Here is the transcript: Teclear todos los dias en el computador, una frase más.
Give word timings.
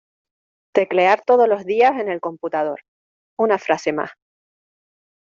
Teclear 0.73 1.21
todos 1.23 1.47
los 1.47 1.63
dias 1.63 1.91
en 1.99 2.09
el 2.09 2.19
computador, 2.21 2.81
una 3.37 3.59
frase 3.59 3.93
más. 3.93 4.09